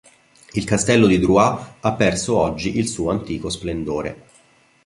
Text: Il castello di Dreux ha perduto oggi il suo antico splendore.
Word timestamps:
Il 0.55 0.63
castello 0.65 1.05
di 1.05 1.19
Dreux 1.19 1.61
ha 1.81 1.93
perduto 1.93 2.35
oggi 2.37 2.79
il 2.79 2.87
suo 2.87 3.11
antico 3.11 3.51
splendore. 3.51 4.25